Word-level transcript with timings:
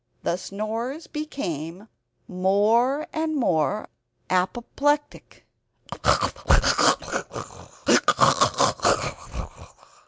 The 0.23 0.35
snores 0.37 1.05
became 1.05 1.87
more 2.27 3.05
and 3.13 3.35
more 3.35 3.87
apoplectic. 4.31 5.45